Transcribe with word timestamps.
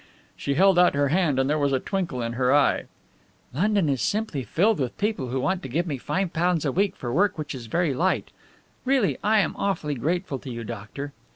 She 0.35 0.55
held 0.55 0.79
out 0.79 0.95
her 0.95 1.09
hand, 1.09 1.37
and 1.37 1.47
there 1.47 1.59
was 1.59 1.71
a 1.73 1.79
twinkle 1.79 2.23
in 2.23 2.33
her 2.33 2.51
eye. 2.51 2.85
"London 3.53 3.87
is 3.87 4.01
simply 4.01 4.41
filled 4.43 4.79
with 4.79 4.97
people 4.97 5.27
who 5.27 5.39
want 5.39 5.61
to 5.61 5.69
give 5.69 5.85
me 5.85 5.99
£5 5.99 6.65
a 6.65 6.71
week 6.71 6.95
for 6.95 7.13
work 7.13 7.37
which 7.37 7.53
is 7.53 7.67
very 7.67 7.93
light; 7.93 8.31
really 8.83 9.19
I 9.23 9.41
am 9.41 9.55
awfully 9.57 9.93
grateful 9.93 10.39
to 10.39 10.49
you, 10.49 10.63
doctor." 10.63 11.13